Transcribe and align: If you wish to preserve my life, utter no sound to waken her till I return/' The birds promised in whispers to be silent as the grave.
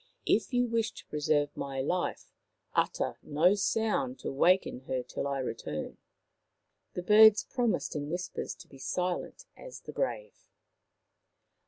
If 0.25 0.51
you 0.51 0.65
wish 0.65 0.93
to 0.93 1.05
preserve 1.05 1.55
my 1.55 1.79
life, 1.79 2.33
utter 2.73 3.19
no 3.21 3.53
sound 3.53 4.17
to 4.21 4.31
waken 4.31 4.79
her 4.85 5.03
till 5.03 5.27
I 5.27 5.39
return/' 5.43 5.97
The 6.95 7.03
birds 7.03 7.43
promised 7.43 7.95
in 7.95 8.09
whispers 8.09 8.55
to 8.55 8.67
be 8.67 8.79
silent 8.79 9.45
as 9.55 9.81
the 9.81 9.91
grave. 9.93 10.47